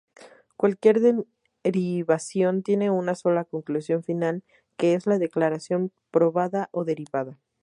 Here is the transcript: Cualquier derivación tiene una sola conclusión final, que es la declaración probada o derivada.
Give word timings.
Cualquier 0.57 0.99
derivación 1.63 2.63
tiene 2.63 2.89
una 2.89 3.13
sola 3.13 3.43
conclusión 3.45 4.03
final, 4.03 4.41
que 4.75 4.95
es 4.95 5.05
la 5.05 5.19
declaración 5.19 5.91
probada 6.09 6.69
o 6.71 6.85
derivada. 6.85 7.37